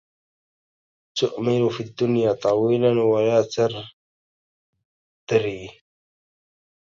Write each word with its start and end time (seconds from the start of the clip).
تؤمل 1.17 1.69
في 1.69 1.83
الدنيا 1.83 2.33
طويلا 2.33 3.01
ولا 3.03 3.41
تدري 3.41 5.81